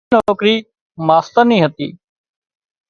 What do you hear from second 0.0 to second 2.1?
اي نوڪرِي ماسترِي نِي هتي